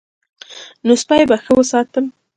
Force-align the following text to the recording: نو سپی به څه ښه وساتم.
نو 0.85 0.93
سپی 1.01 1.21
به 1.29 1.35
څه 1.37 1.41
ښه 1.45 1.53
وساتم. 1.57 2.05